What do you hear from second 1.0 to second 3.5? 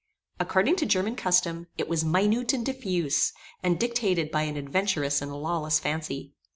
custom, it was minute and diffuse,